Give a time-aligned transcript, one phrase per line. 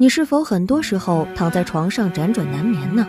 [0.00, 3.04] 你是否很多时候躺在床上辗转难眠呢？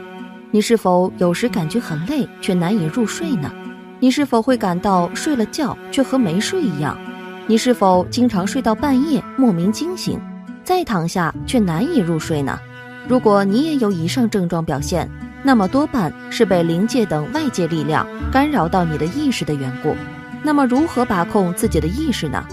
[0.50, 3.52] 你是否有时感觉很累却难以入睡呢？
[4.00, 6.98] 你是否会感到睡了觉却和没睡一样？
[7.46, 10.20] 你是否经常睡到半夜莫名惊醒，
[10.63, 12.59] 再躺下却难以入睡呢？
[13.08, 15.08] 如果你也有以上症状表现，
[15.44, 19.95] 那么多半是被灵界等外界力量干扰到你的意识的缘故。
[20.41, 22.44] 那么如何把控自己的意识呢？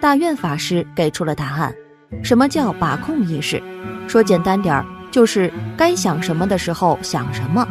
[0.00, 1.72] 大愿法师给出了答案。
[2.22, 3.62] 什么叫把控意识？
[4.06, 7.66] 说简单点儿，就是该想什么的时候想什么，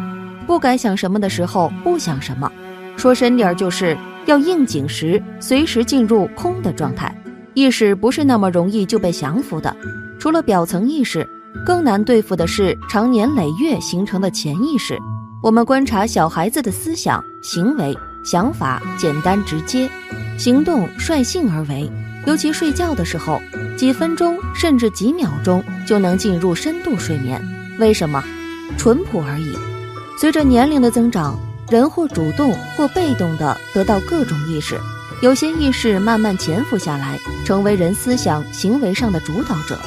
[0.45, 2.51] 不该想什么的时候不想什么。
[2.97, 7.15] 说深点儿，就是要应景时随时进入空的状态。
[7.53, 9.75] 意识不是那么容易就被降服的。
[10.19, 11.27] 除了表层意识，
[11.65, 14.97] 更难对付的是长年累月形成的潜意识。
[15.41, 19.89] 我们观察小孩子的思想、行为、想法，简单直接，
[20.37, 21.91] 行动率性而为。
[22.25, 23.39] 尤其睡觉的时候，
[23.77, 27.41] 几分钟甚至几秒钟就能进入深度睡眠。
[27.79, 28.23] 为什么？
[28.77, 29.57] 淳朴而已。
[30.17, 31.37] 随着年龄的增长，
[31.69, 34.79] 人或主动或被动地得到各种意识，
[35.21, 39.77] 有些意识慢慢潜伏下来，成为人思想行为上的主导者，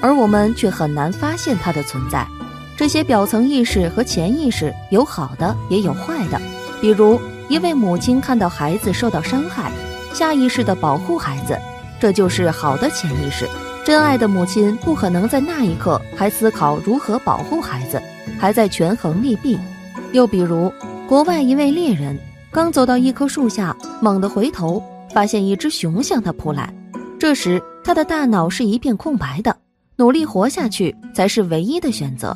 [0.00, 2.26] 而我们却很难发现它的存在。
[2.76, 6.40] 这些表层意识和潜意识有好的，也有坏的。
[6.80, 9.70] 比如，一位母亲看到孩子受到伤害，
[10.12, 11.58] 下意识地保护孩子。
[12.00, 13.46] 这就是好的潜意识，
[13.84, 18.02] 真爱的母亲不可能在那一刻还思考如何保护孩子，
[18.38, 19.58] 还在权衡利弊。
[20.12, 20.72] 又比如，
[21.06, 22.18] 国外一位猎人
[22.50, 26.72] 刚走到一棵树下，猛地回头，发现一只熊向他扑来。
[27.18, 29.54] 这时，他的大脑是一片空白的，
[29.96, 32.34] 努力活下去才是唯一的选择，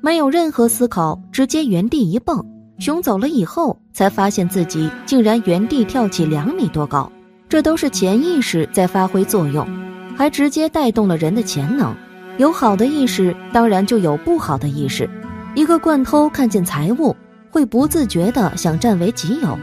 [0.00, 2.44] 没有任何思考，直接原地一蹦。
[2.80, 7.10] 熊走了以后，才发现自己竟然原地跳起两米多高。
[7.48, 9.66] 这都是潜意识在发挥作用，
[10.16, 11.94] 还直接带动了人的潜能。
[12.38, 15.08] 有好的意识，当然就有不好的意识。
[15.54, 17.16] 一个惯偷看见财物，
[17.50, 19.58] 会不自觉地想占为己有。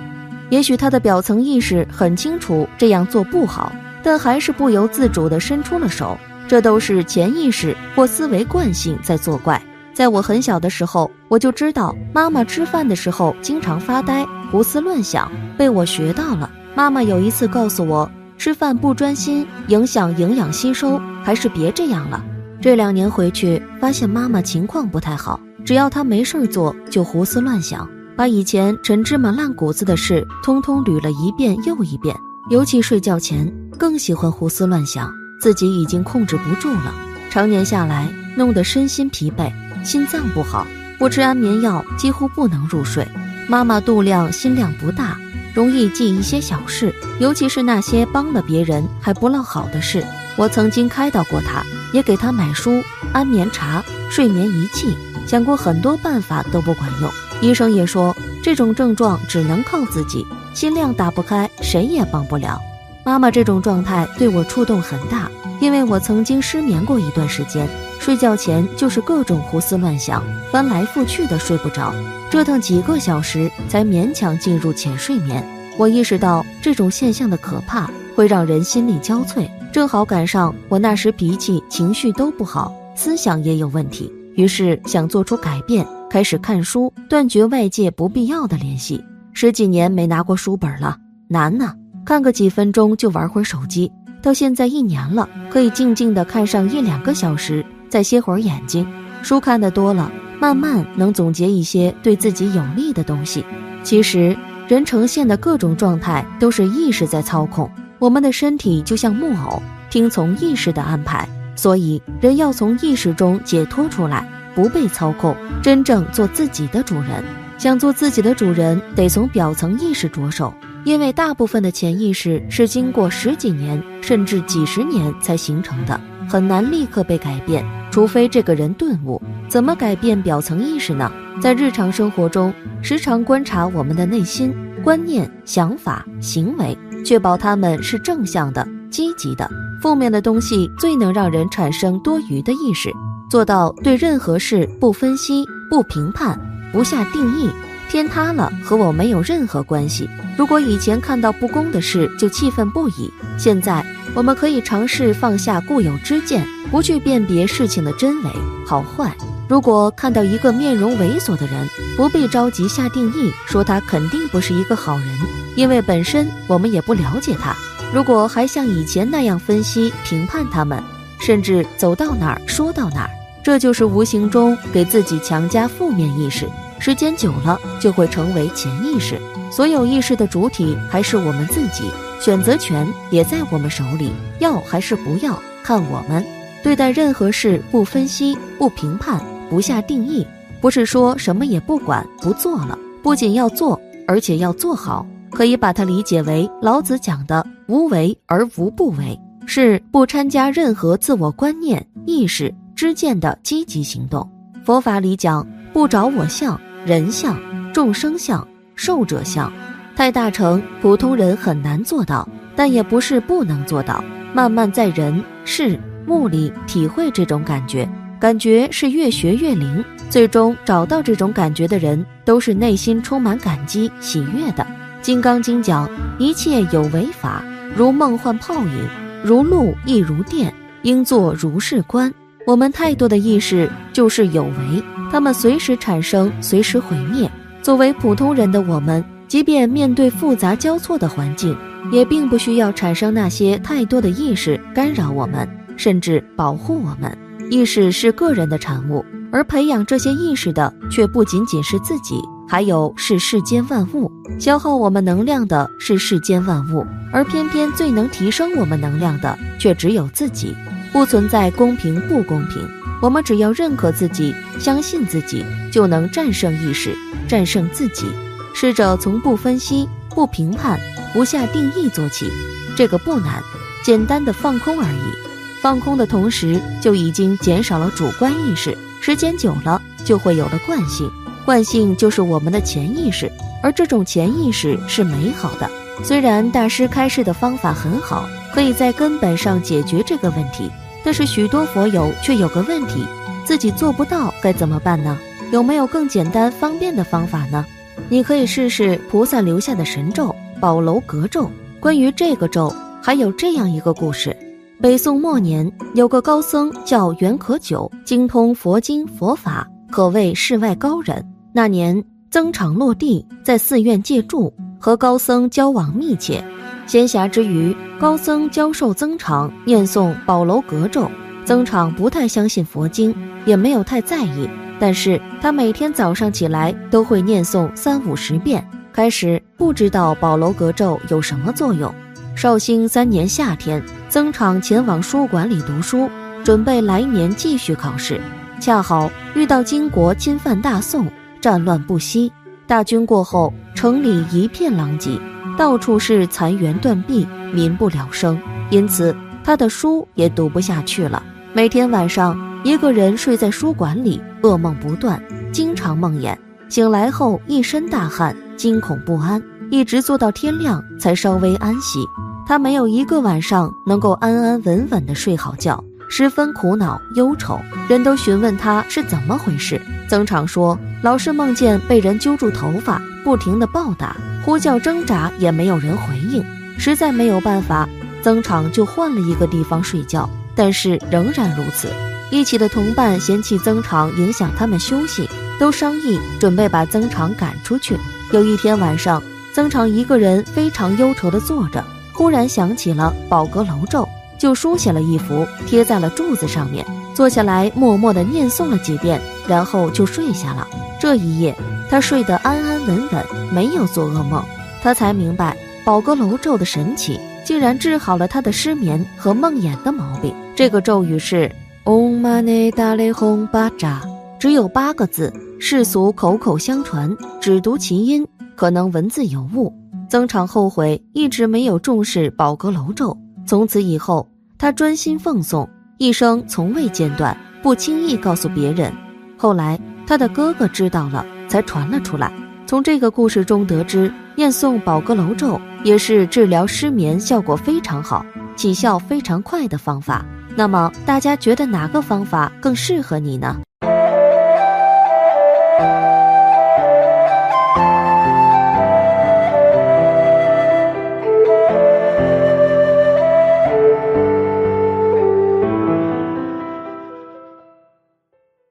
[0.50, 3.72] 也许他的表层意识很清楚这样做不好，
[4.02, 6.18] 但还是不由自主地伸出了手。
[6.48, 9.62] 这都是潜意识或思维惯性在作怪。
[9.94, 16.50] 在我很小的时候，我就知道妈妈吃饭的时候经常发呆、胡思乱想，被我学到了。
[16.76, 22.24] 妈妈有一次告诉我，吃饭不专心，影响营养吸收，还是别这样了。
[22.60, 32.16] 这两年回去，发现妈妈情况不太好，只要她没事做，就胡思乱想，把以前陈芝麻烂谷子的事，通通捋了一遍又一遍。
[32.50, 36.94] 尤其睡觉前，更喜欢胡思乱想，自己已经控制不住了。
[37.30, 39.52] 常年下来，弄得身心疲惫，
[39.86, 40.66] 心脏不好，
[40.98, 43.08] 不吃安眠药几乎不能入睡。
[43.48, 45.18] 妈妈肚量心量不大。
[45.54, 50.04] 容易记一些小事，尤其是那些帮了别人还不落好的事。
[50.36, 52.84] 我曾经开导过他，也给他买书、
[53.14, 54.98] 安眠茶、睡眠仪器，
[55.28, 57.10] 想过很多办法都不管用。
[57.40, 60.26] 医生也说，这种症状只能靠自己，
[60.56, 62.60] 心量打不开，谁也帮不了。
[63.06, 65.30] 妈妈这种状态对我触动很大，
[65.62, 67.70] 因为我曾经失眠过一段时间。
[68.04, 70.22] 睡觉前就是各种胡思乱想，
[70.52, 71.94] 翻来覆去的睡不着，
[72.30, 75.42] 折腾几个小时才勉强进入浅睡眠。
[75.78, 79.50] 我意识到这种现象的可怕，会让人心力交瘁。
[79.72, 89.02] 正好赶上我那时脾气、情绪都不好，思想也有问题，于是想做出改变，开始看书，断绝外界不必要的联系。
[89.32, 90.98] 十几年没拿过书本了，
[91.30, 91.72] 难呐！
[92.06, 93.90] 看个几分钟就玩会儿手机，
[94.22, 97.66] 到现在一年了，可以静静的看上一两个小时。
[97.94, 98.88] 再歇会儿眼睛，
[99.22, 100.12] 书看得多了，
[100.42, 103.46] 慢慢能总结一些对自己有利的东西。
[103.84, 104.36] 其实，
[104.68, 107.70] 人呈现的各种状态都是意识在操控。
[108.00, 109.62] 我们的身体就像木偶，
[109.92, 111.30] 听从意识的安排。
[111.56, 117.24] 所以，人要从意识中解脱出来，不被操控，真正做自己的主人。
[117.60, 120.52] 想做自己的主人，得从表层意识着手，
[120.84, 126.02] 因为大部分的潜意识是经过十几年甚至几十年才形成的。
[126.28, 127.64] 很难立刻被改变，
[127.94, 129.22] 除非这个人顿悟。
[129.48, 131.12] 怎么改变表层意识呢？
[131.40, 132.52] 在日常生活中，
[132.82, 134.52] 时常观察我们的内心、
[134.84, 136.76] 观念、想法、行为，
[137.06, 139.48] 确保他们是正向的、积极的。
[139.80, 142.92] 负面的东西最能让人产生多余的意识。
[143.30, 146.40] 做到对任何事不分析、不评判、
[146.72, 147.48] 不下定义。
[147.92, 150.10] 天塌了和我没有任何关系。
[150.36, 153.86] 如果以前看到不公的事就气愤不已，现在。
[154.16, 158.32] 我们可以尝试放下固有之见，不去辨别事情的真伪
[158.66, 159.16] 好坏。
[159.48, 165.08] 如果看到一个面容猥琐的人，不必着急下定义，说他肯定不是一个好人，
[165.56, 167.56] 因为本身我们也不了解他。
[167.94, 170.82] 如果还像以前那样分析评判他们，
[171.20, 173.10] 甚至走到哪儿说到哪儿。
[173.44, 176.50] 这就是无形中给自己强加负面意识，
[176.80, 179.22] 时间久了就会成为潜意识。
[179.52, 181.84] 所有意识的主体还是我们自己，
[182.20, 186.26] 选择权也在我们手里，要还是不要，看我们。
[186.64, 190.26] 对待任何事不分析、不评判、不下定义，
[190.62, 195.06] 不是说什么也不管不做了，不仅要做，而且要做好。
[195.30, 202.54] 可以把它理解为老子讲的“无为而无不为”，是不掺加任何自我观念、意识。
[202.76, 204.28] 知见的积极行动，
[204.64, 207.38] 佛法里讲不着我相、人相、
[207.72, 208.46] 众生相、
[208.76, 209.52] 寿者相，
[209.96, 214.04] 太大成普通人很难做到，但也不是不能做到。
[214.34, 217.88] 慢慢在人事物里体会这种感觉，
[218.20, 224.64] 感觉是越学越灵，最终找到这种感觉的人，都是内心充满感激喜悦的。
[225.02, 227.44] 《金刚经》讲一切有为法，
[227.76, 228.88] 如梦幻泡影，
[229.24, 230.54] 如露亦如电，
[230.84, 232.14] 应作如是观。
[232.46, 237.30] 我们太多的意识就是有为，他们随时产生，随时毁灭。
[237.62, 241.58] 作为普通人的我们，即便面对复杂交错的环境，
[241.92, 245.48] 也并不需要产生那些太多的意识干扰我们，
[245.78, 247.18] 甚至保护我们。
[247.50, 254.12] 意识是个人的产物，而培养这些意识的却不仅仅是自己，还有是世间万物。
[254.40, 260.56] 消耗我们能量的是世间万物，而偏偏最能提升我们能量的却只有自己。
[260.92, 262.68] 不存在公平不公平，
[263.02, 266.96] 我们只要认可自己，相信自己，就能战胜意识，
[267.28, 268.06] 战胜自己。
[268.54, 270.80] 试着从不分析、不评判、
[271.12, 272.32] 不下定义做起，
[272.76, 273.44] 这个不难，
[273.84, 275.33] 简单的放空而已。
[275.64, 278.78] 放空的同时，就已经减少了主观意识。
[279.00, 281.10] 时间久了，就会有了惯性，
[281.46, 285.72] 惯性就是我们的潜意识，而这种潜意识是美好的。
[286.04, 290.70] 虽然大师开示的方法很好，可以在根本上解决这个问题。
[291.02, 293.08] 但是许多佛友却有个问题，
[293.46, 295.18] 自己做不到该怎么办呢？
[295.54, 297.66] 有没有更简单方便的方法呢？
[298.10, 301.50] 你可以试试菩萨留下的神咒——宝楼阁咒。
[301.80, 304.36] 关于这个咒，还有这样一个故事：
[304.84, 311.26] 北宋末年，有个高僧叫袁可久，精通佛经佛法，可谓世外高人。
[311.54, 316.44] 那年僧场落地，在寺院借住，和高僧交往密切。
[316.86, 321.10] 闲暇之余，高僧教授僧场念诵宝楼阁咒。
[321.46, 323.16] 僧场不太相信佛经，
[323.46, 324.50] 也没有太在意。
[324.82, 328.62] 但是他每天早上起来都会念诵三五十遍。
[328.92, 331.90] 开始不知道宝楼阁咒有什么作用。
[332.36, 333.82] 绍兴三年夏天，
[334.14, 336.08] 曾敞前往书馆里读书，
[336.44, 338.22] 准备来年继续考试。
[338.60, 341.08] 恰好遇到金国侵犯大宋，
[341.42, 342.32] 战乱不息。
[342.68, 345.20] 大军过后，城里一片狼藉。
[345.58, 348.40] 到处是残垣断壁，民不聊生，
[348.70, 351.24] 因此他的书也读不下去了。
[351.52, 355.20] 每天晚上，一个人睡在书馆里，噩梦不断，
[355.52, 356.38] 经常梦魇。
[356.70, 362.06] 醒来后一身大汗，惊恐不安，一直坐到天亮才稍微安息。
[362.46, 367.60] 他没有一个晚上能够安安稳稳地睡好觉，十分苦恼忧愁。
[367.88, 374.16] 人都询问他是怎么回事，曾常说，老是梦见被人揪住头发，不停地暴打。
[374.46, 376.44] 呼叫挣扎也没有人回应，
[376.78, 377.88] 实在没有办法，
[378.22, 381.88] 曾长就换了一个地方睡觉，但是仍然如此。
[382.30, 387.98] 一起的同伴嫌弃曾长影响他们休息，都商议准备把曾长赶出去。
[388.34, 389.24] 有一天晚上，
[389.54, 400.68] 曾长一个人非常忧愁地坐着，忽然想起了宝阁楼咒，就书写了一幅，贴在了柱子上面，坐下来默默地念诵了几遍，然后就睡下了。
[401.00, 401.56] 这一夜。
[401.90, 404.44] 他睡得安安稳稳，没有做噩梦。
[404.82, 405.56] 他才明白
[405.86, 410.34] 宝阁楼咒的神奇，竟然治好了他的失眠和梦魇的毛病。
[410.56, 411.52] 这个咒语是
[411.84, 413.98] Om Mani Padme Hum Baja，
[414.40, 419.72] 只有八个字，世俗口口相传，只读其音，可能文字有误。
[420.14, 423.18] 曾常后悔一直没有重视宝阁楼咒，
[423.48, 424.30] 从此以后，
[424.60, 425.68] 他专心奉诵，
[425.98, 428.94] 一生从未间断，不轻易告诉别人。
[429.36, 431.26] 后来，他的哥哥知道了。
[431.50, 432.32] 才传了出来。
[432.68, 438.24] 从这个故事中得知，念诵宝阁楼咒也是治疗失眠效果非常好、
[438.56, 440.24] 起效非常快的方法。
[440.56, 443.63] 那么，大家觉得哪个方法更适合你呢？